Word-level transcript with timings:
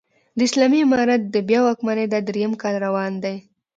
د 0.37 0.39
اسلامي 0.47 0.79
امارت 0.83 1.21
د 1.33 1.35
بيا 1.49 1.59
واکمنۍ 1.63 2.05
دا 2.09 2.19
درېيم 2.27 2.53
کال 2.61 2.75
روان 2.85 3.13
دی 3.23 3.35